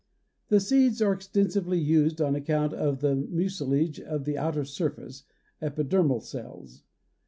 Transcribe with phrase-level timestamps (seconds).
[0.47, 5.25] The seeds are extensively used on account of the mucilage of the outer surface
[5.61, 6.81] (epidermal cells).